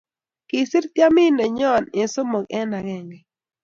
Kisiir 0.49 0.85
teamit 0.93 1.31
nenyo 1.37 1.71
eng 1.99 2.11
somok 2.13 2.45
eng 2.57 2.73
agenge 2.79 3.19